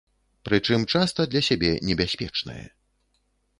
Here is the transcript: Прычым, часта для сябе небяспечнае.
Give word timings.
Прычым, 0.47 0.85
часта 0.93 1.27
для 1.35 1.41
сябе 1.49 1.71
небяспечнае. 1.91 2.59